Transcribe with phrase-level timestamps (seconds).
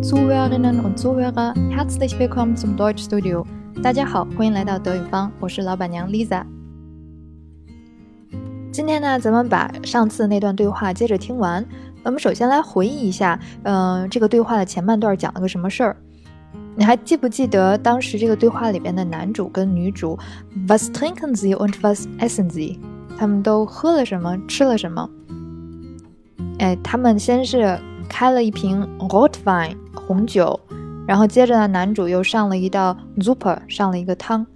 [0.00, 3.44] Zuhörerinnen und Zuhörer, herzlich willkommen zum Deutschstudio。
[3.82, 6.44] 大家好，欢迎来到德语方，我是老板娘 Lisa。
[8.70, 11.66] 今天呢，咱们把上次那段对话接着听完。
[12.04, 15.96] 咱们首先来回忆一下，嗯，这个对话的前半段讲了个什么事儿？
[16.76, 20.16] 你还记不记得当时这个对话里边的男主跟女主
[20.68, 22.78] ，Was trinken Sie und was essen Sie？
[23.18, 25.10] 他们都喝了什么，吃了什么？
[26.60, 30.58] 哎，他们先是开了一瓶 Rotwein 红酒，
[31.06, 34.46] 然后接着呢，男主又上了一道 Suppe，上了一个汤。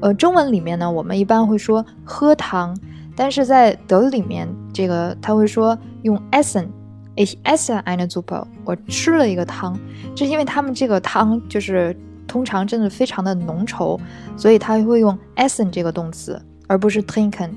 [0.00, 2.76] 呃，中文里面呢，我们一般会说喝汤，
[3.14, 9.78] 但是在德语里面，这个他会说用 Essen，Ich esse eine Suppe，我吃了一个汤。
[10.14, 11.96] 这是因为他们这个汤就是
[12.26, 13.98] 通常真的非常的浓稠，
[14.36, 17.50] 所以他会用 Essen 这个动词，而不是 trinken。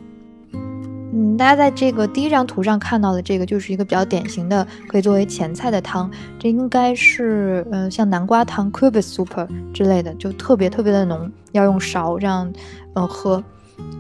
[1.12, 6.12] 嗯，大家在这个第一张图上看到的这个，就是一个比较典型的可以作为前菜的汤。
[6.38, 12.54] 这应该是，呃，像南瓜汤 （Kürbissuppe） 之类的，就特别特别的浓，要用勺这样，
[12.94, 13.44] 呃，喝。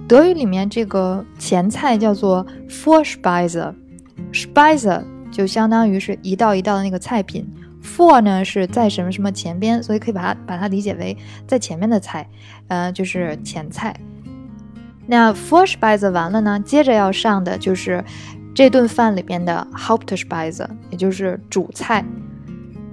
[0.07, 7.47] 德语里面这个前菜叫做 Vorspeise，Speise 就相当于是一道一道的那个菜品
[7.83, 12.27] ，For 呢是在什么什么前边，所以可以把它把它理解为在前面的菜，
[12.67, 13.95] 呃，就是前菜。
[15.11, 18.05] 那 Vorspeise 完了呢，接着要上的就是
[18.53, 22.05] 这顿饭里边的 Hauptspeise，也就是主菜。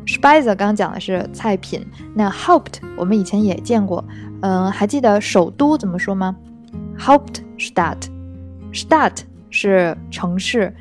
[0.07, 4.03] Speise 刚讲的是菜品，那 Haupt 我们以前也见过，
[4.41, 6.35] 嗯，还记得首都怎么说吗
[6.99, 9.19] ？Hauptstadt，Stadt
[9.51, 10.75] 是城市，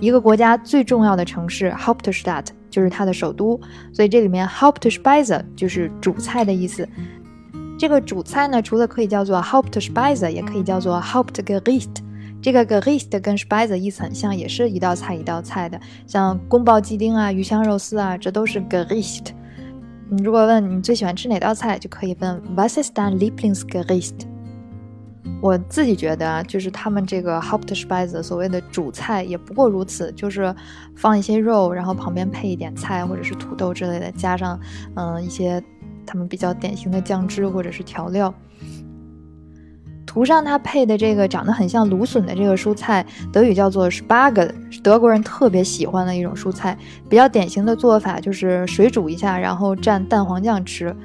[0.00, 3.60] 一个国家最重要的城市 Hauptstadt 就是它的首都，
[3.92, 6.88] 所以这里面 Hauptspeise 就是主菜的意思。
[7.78, 12.02] 这个主菜呢，除了可以叫做 Hauptspeise，也可以叫做 Hauptgericht。
[12.42, 15.80] 这个 Gericht 跟 s p i s e 意思很像，也是一道菜一道菜的。
[16.04, 19.28] 像宫保鸡丁啊、鱼香肉丝啊，这都是 Gericht。
[20.10, 24.26] 你如果问你最喜欢吃哪道菜，就可以问 Was ist dein Lieblingsgericht？
[25.40, 30.52] 我自己觉得啊，就是他们这个 Hauptspeise 所谓的主菜也不过如此，就是
[30.96, 34.58] 放一些肉，然后旁边配一点菜或者是土豆之类的，加上
[34.96, 35.62] 嗯一些。
[36.08, 38.32] 他们比较典型的酱汁或者是调料。
[40.06, 46.76] 图上它配的这个长得很像芦笋的这个蔬菜，德语叫做 Spargel，是德国人特别喜欢的一种蔬菜。
[47.10, 50.96] 比较典型的做法就是水煮一下，然后蘸蛋黄酱吃。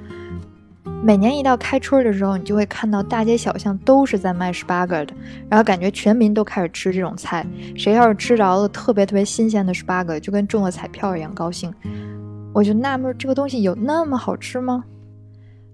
[1.03, 5.13] 每年一到开春的时候，你就会看到大街小巷都是在卖 Spargel 的，
[5.49, 7.45] 然后感觉全民都开始吃这种菜。
[7.75, 11.73] 谁要是吃着了特别特别新鲜的 Spargel，就跟中了彩票一样高兴。
[12.53, 14.85] 我就纳闷，这个东西有那么好吃吗？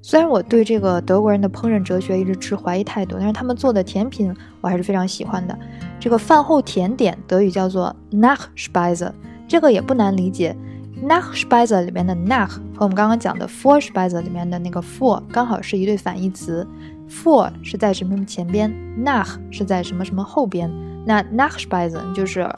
[0.01, 5.57] 虽然我对这个德国人的烹饪哲学一直持怀疑态度，但是他们做的甜品我还是非常喜欢的。
[5.99, 9.11] 这个饭后甜点德语叫做 Nachspeise，
[9.47, 10.55] 这个也不难理解。
[11.03, 16.67] Nachspeise 里面的 Nach 和我们刚刚讲的 Vorspeise 里面的那个 For 刚好是一对反义词
[17.09, 20.71] ，For 是在什么什么前边，Nach 是在什么什么后边。
[21.05, 22.49] 那 Nachspeise 就是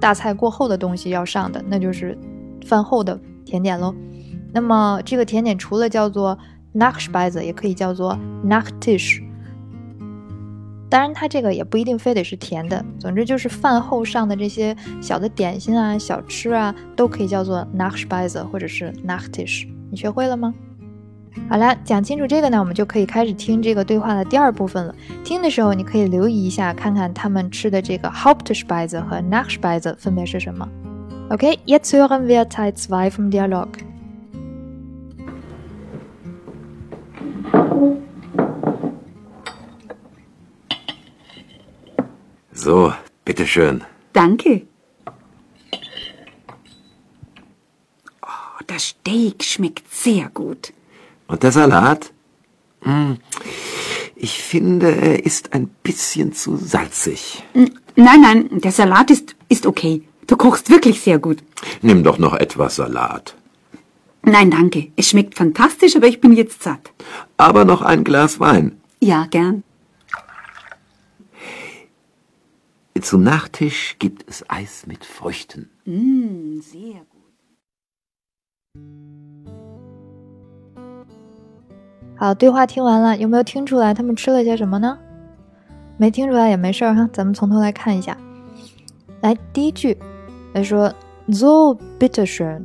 [0.00, 2.16] 大菜过后的东西要上的，那就是
[2.64, 3.94] 饭后的甜点喽。
[4.52, 6.36] 那么这个甜点除了叫做
[6.76, 9.22] Nachspeise 也可以叫做 Nachtisch，
[10.88, 19.66] 当然它这个也不一定非得是甜的，总之就是饭后上的这些小的点心啊、小吃啊，都可以叫做 Nachspeise 或者是 Nachtisch。
[19.90, 20.54] 你学会了吗？
[21.50, 24.94] 好了，讲清楚这个呢，我们就可以开始听这个对话的第二部分了。
[25.22, 30.66] 听的时候你可以留意一下，看看他们吃的这个 Hauptspeise 和 Nachspeise 分别是什么。
[31.28, 33.68] OK，jetzt hören wir Teil 2 vom Dialog。
[42.66, 42.92] So,
[43.24, 43.84] bitteschön.
[44.12, 44.62] Danke.
[48.22, 50.72] Oh, das Steak schmeckt sehr gut.
[51.28, 52.10] Und der Salat?
[52.82, 53.18] Hm,
[54.16, 57.44] ich finde, er ist ein bisschen zu salzig.
[57.54, 60.02] Nein, nein, der Salat ist, ist okay.
[60.26, 61.44] Du kochst wirklich sehr gut.
[61.82, 63.36] Nimm doch noch etwas Salat.
[64.24, 64.90] Nein, danke.
[64.96, 66.90] Es schmeckt fantastisch, aber ich bin jetzt satt.
[67.36, 68.80] Aber noch ein Glas Wein.
[68.98, 69.62] Ja, gern.
[73.00, 75.70] Zum Nachtisch gibt es Eis mit Früchten.
[75.84, 77.16] Mm, sehr gut.
[82.18, 84.98] 好，对话听完了，有没有听出来他们吃了些什么呢？
[85.98, 88.16] 没听出来也没事儿哈，咱们从头来看一下。
[89.20, 89.96] 来，第一句，
[90.52, 90.88] 他说
[91.30, 92.62] “so bitter schön”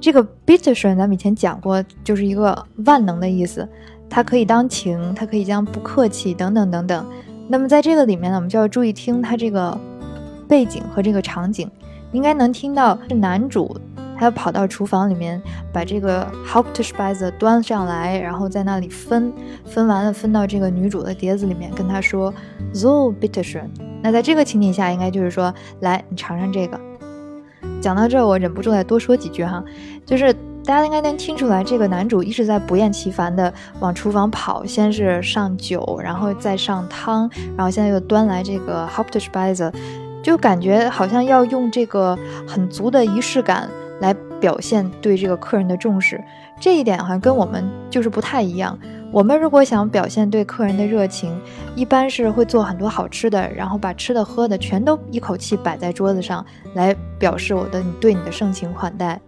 [0.00, 3.68] 这个 bitter schön 咱们以前讲过，就是一个万能的意思，
[4.08, 7.06] 它可以当情，它可以将不客气等等等等。
[7.52, 9.78] 那么在这个里面呢，我们就要注意听它这个
[10.48, 11.70] 背景和这个场景，
[12.10, 13.76] 应该能听到是男主
[14.16, 15.38] 他要跑到厨房里面
[15.70, 19.30] 把这个 hauptspise 端上来，然后在那里分，
[19.66, 22.32] 分完了分到这个女主的碟子里面，跟她说
[22.72, 23.70] So b i t t e r s h n。
[24.02, 26.80] 那在这个情景下，应该就是说，来，你尝尝这个。
[27.82, 29.62] 讲到这儿，我忍不住再多说几句哈，
[30.06, 39.72] 就是大家应该能听出来，这个男主一直在不厌其烦的往厨房跑，先是上酒，然后再上汤，然后现在又端来这个 Hauptspeise。
[40.22, 42.16] 就感觉好像要用这个
[42.46, 43.68] 很足的仪式感
[44.00, 46.22] 来表现对这个客人的重视，
[46.60, 48.78] 这一点好像跟我们就是不太一样。
[49.10, 51.36] 我们如果想表现对客人的热情，
[51.74, 59.20] 一般是会做很多好吃的，然后把吃的喝的全都一口气摆在桌子上来表示我的对你的盛情款待。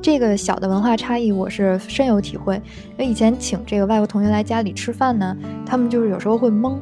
[0.00, 2.56] 这个小的文化差异我是深有体会。
[2.90, 6.78] 因为以前请这个外国同学来家里吃饭呢，他们就是有时候会懵，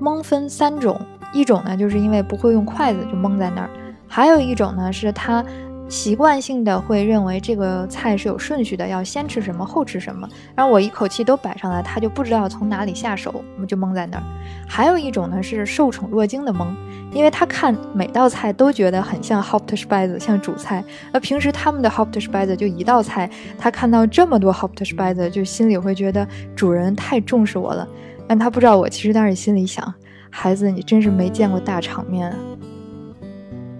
[0.00, 1.00] 懵分三种。
[1.32, 3.68] 一种呢，就是因为不会用筷子就懵在那儿；
[4.08, 5.44] 还有一种呢，是他
[5.90, 10.26] 习惯性的会认为这个菜是有顺序的，要先吃什么后吃什么。
[10.54, 14.22] 然后我一口气都摆上来，他就不知道从哪里下手，我们就蒙在那儿。
[14.68, 16.74] 还有一种呢，是受宠若惊的蒙，
[17.12, 20.84] 因为他看每道菜都觉得很像 Hauptspeise，像主菜。
[21.12, 23.28] 而平时他们的 Hauptspeise 就一道菜，
[23.58, 27.86] 他看到这么多 Hauptspeise，就心里会觉得主人太重视我了。
[28.28, 29.92] 但他不知道，我其实当时心里想。
[30.30, 32.32] 孩子，你真是没见过大场面。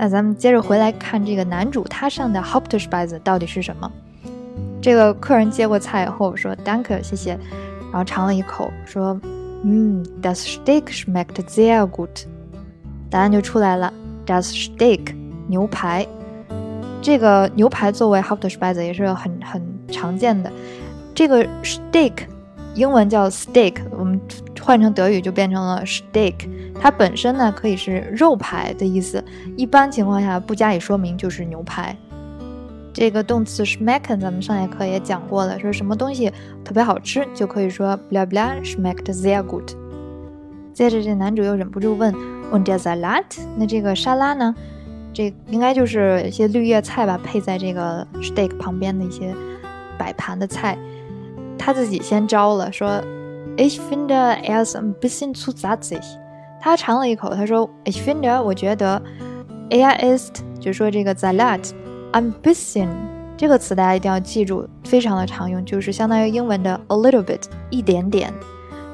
[0.03, 3.93] 那咱们接着回来看这个男主，他上的 Hauptspeise 到底是什么？
[4.81, 7.39] 这个客人接过菜以后说 “Danke，谢谢”，
[7.93, 9.21] 然后尝了一口，说
[9.63, 12.25] ：“嗯，Das Steak schmeckt sehr gut。”
[13.11, 13.93] 答案就出来了
[14.25, 15.15] ，Das Steak
[15.49, 16.07] 牛排。
[17.03, 20.51] 这个牛排作为 Hauptspeise 也是很很常见的。
[21.15, 22.23] 这个 Steak
[22.75, 24.19] 英文叫 Steak，我们。
[24.63, 26.35] 换成德语就变成了 steak，
[26.83, 29.23] 它本身呢可以是肉排的意思，
[29.55, 31.95] 一般情况下不加以说明就是牛排。
[32.93, 36.33] 这个动词 schmecken 咱们上节课也讲过了，说什么东西
[36.65, 39.75] 特别好吃就可以说 bla bla schmeckt sehr gut。
[40.73, 42.15] 接着这男主又忍不住问
[42.51, 43.25] und der Salat？
[43.59, 44.55] 那这个沙拉呢？
[45.13, 49.35] 这应该就是一些绿叶菜吧，配在这个 steak 旁边的一些
[49.99, 50.79] 摆盘的菜。
[51.59, 53.03] 他自己先招了，说。
[53.57, 56.01] Ich finde er ist ein bisschen zu salzig。
[56.61, 59.01] 他尝了一口，他说：“Ich finde，我觉得
[59.71, 61.71] ，er ist，就说这个 Salat
[62.13, 62.89] ein bisschen
[63.37, 68.33] 这个词大家一定要记住，非常的常用，就是相当于英文的 a little bit，一点点。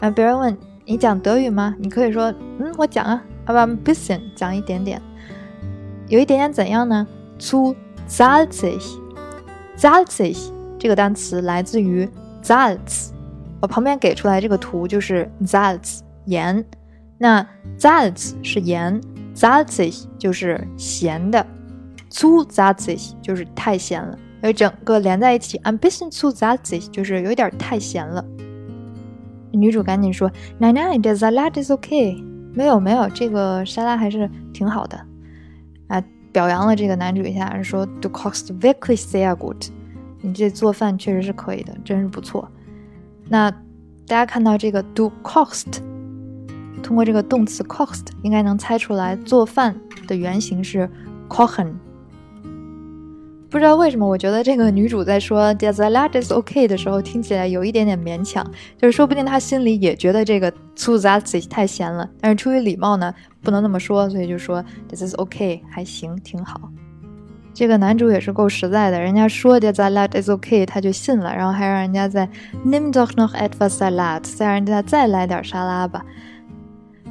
[0.01, 1.75] 那别人问你讲德语吗？
[1.79, 5.03] 你可以说，嗯，我讲啊，aber ein bisschen，讲一点点，
[6.07, 7.05] 有一点点怎样呢
[7.41, 7.75] ？zu
[8.09, 8.81] salzig。
[9.77, 10.39] salzig
[10.79, 12.09] 这个单词来自于
[12.43, 13.11] Salz。
[13.61, 16.65] 我旁边给出来这个图就是 Salz 盐，
[17.19, 17.47] 那
[17.79, 19.01] that's 是盐
[19.35, 21.47] that's it 就是咸的。
[22.11, 28.25] too that's it 就是太咸了而整个连在一起 i'm pissing too that's it 就是有点太咸了。
[29.53, 32.23] 女主赶紧说奶奶 the salad is ok
[32.53, 34.99] 没有没有这个沙拉还是挺好的。
[35.89, 36.03] 啊
[36.33, 39.65] 表扬了这个男主一下说 do cost vexili s a good
[40.21, 42.51] 你这做饭确实是可以的真是不错。
[43.29, 43.51] 那
[44.07, 45.81] 大家看到这个 do cost
[46.83, 49.75] 通过这个动词 cost，应该能猜出来做饭
[50.07, 50.89] 的原型是
[51.29, 51.73] kochen。
[53.49, 58.45] 不知道为什么，我觉得这个女主在说 the salad is okay 的时候，听起来有一点点勉强，
[58.77, 66.61] 就是说不定她心里也觉得这个 too salty 太咸了，但是出于礼貌呢，不能那么说，所以就说 this is okay，还行，挺好。
[67.55, 72.29] 这个男主也是够实在的，人家说的 salad is okay，他就信了，然后还让人家在
[72.67, 76.05] nimm doch noch etwas Salat，再让人家再来点沙拉吧。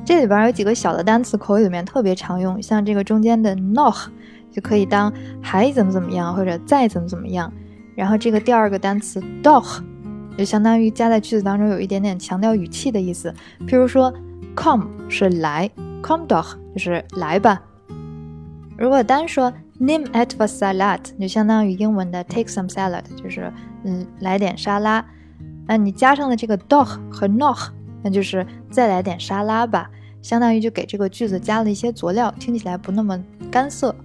[0.05, 4.07] 这里边有几个小的单词，口语里面特别常用，像这个中间的 noch
[4.51, 7.51] 就可以当还怎么怎么样或者再怎么怎么样。
[7.95, 9.81] 然后这个第二个单词 doch
[10.37, 13.33] 就相当于加在句子当中有一点点强调语气的意思。
[13.67, 14.13] 譬如说
[14.55, 15.69] come 是来
[16.03, 17.59] ，come doch 就是来吧。
[18.77, 23.51] 如果单说 Nimm etwas Salat 就相当于英文的 take some salad，就是
[23.83, 25.03] 嗯来点沙拉。
[25.67, 27.69] 那你加上了这个 doch 和 noch，
[28.05, 29.89] 那就是再来点沙拉吧，
[30.21, 33.19] 相当于就给这个句子加了一些佐料，听起来不那么
[33.49, 33.95] 干涩。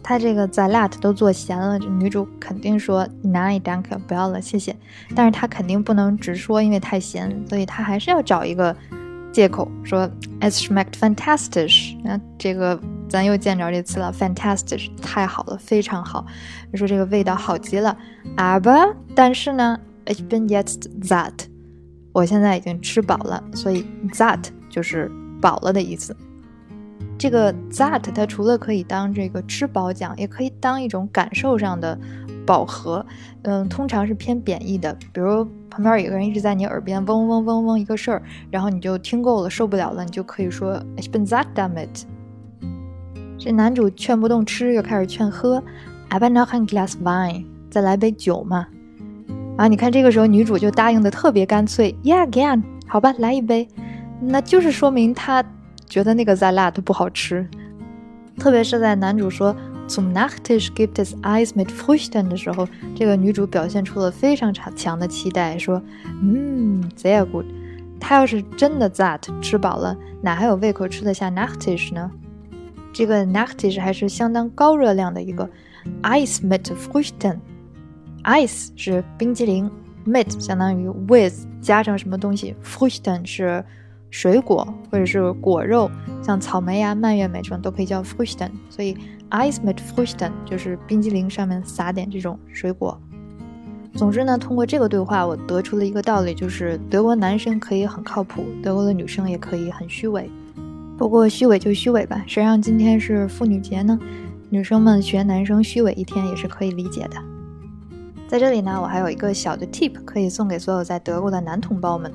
[0.00, 4.76] 他这个 Salat 都做咸了，这女主肯定说 Nein danke，不要了，谢谢。
[5.14, 8.74] 但是她肯定不能直说，因为太咸，所以她还是要找一个
[9.32, 10.08] 借口说
[10.40, 11.96] Es smect fantastisch。
[12.04, 12.80] 那这个。
[13.10, 16.24] 咱又见着这词了，fantastic，太好了，非常好。
[16.74, 17.98] 说这个味道好极了
[18.36, 21.49] ，aber 但是呢，ich bin jetzt satt，
[22.12, 26.16] 我现在已经吃饱了，所以 that 就是饱了的意思。
[27.18, 31.98] 这个 that 它除了可以当这个吃饱讲，也可以当一种感受上的
[32.46, 33.04] 饱和。
[33.42, 34.96] 嗯，通常是偏贬义的。
[35.12, 42.06] 比如旁边有个人一直在你耳边嗡嗡嗡嗡一个事儿，然后你就听够了，受不了了，你就可以说 It's been that damn it。
[43.38, 45.62] 这男主劝不动吃，又开始劝喝
[46.10, 48.66] ，Aber noch ein Glas Wein，再来杯酒嘛。
[49.60, 53.68] 啊，你看这个时候女主就答应的特别干脆，Yeah，gern，好吧，来一杯。
[54.18, 55.44] 那就是说明他
[55.86, 57.46] 觉得那个 Salat 不好吃，
[58.38, 59.54] 特别是在男主说
[59.86, 65.82] Zum Nachtisch gibt es Eis mit Früchten 的时候，这个女主表现出了非常强强的期待，说，
[66.22, 67.44] 嗯，sehr gut。
[68.00, 72.10] 她要是真的 That 吃饱了，哪还有胃口吃得下 Nachtisch 呢？
[72.94, 75.50] 这个 Nachtisch 还是相当高热量的一个
[76.00, 76.62] Eis mit
[78.24, 79.70] Ice 是冰激凌
[80.06, 83.64] ，mit 相当于 with 加上什么东西，Früchten 是。
[84.12, 85.88] 水果或者是果肉，
[86.20, 88.96] 像草莓呀、蔓越莓这种都可以叫 Früchten，所以
[89.30, 93.00] ice mit Früchten 就是冰激凌上面撒点这种水果。
[93.94, 100.28] 总之呢，通过这个对话，我得出了一个道理，就是德国男生可以很靠谱，德国的女生也可以很虚伪。
[100.98, 103.96] 不过虚伪就虚伪吧，谁让今天是妇女节呢？
[104.48, 107.29] 女生们学男生虚伪一天也是可以理解的。
[108.30, 112.12] 在这里呢，我还有一个小的 tip 可以送给所有在德国的男同胞们。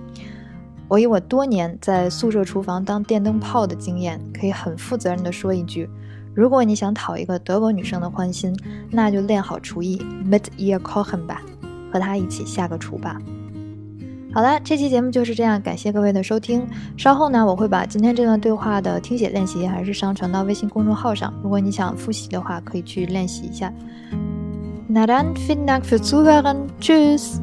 [0.88, 5.89] 我以我多年在宿舍厨房当电灯泡的经验，可以很负责任地说一句：
[6.34, 8.57] 如果你想讨一个德国女生的欢心，
[8.89, 11.41] 那就练好厨艺，mit ihr kochen 吧，
[11.91, 13.19] 和她一起下个厨吧。
[14.34, 16.65] 好了，这期节目就是这样，感谢各位的收听。
[16.95, 23.74] 稍后呢，我会把今天这段对话的听写练习还是上传到微信公众号上，如果你想复习的话，可以去练习一下。
[24.96, 26.72] Na dann, vielen Dank fürs Zuhören.
[26.80, 27.42] Tschüss.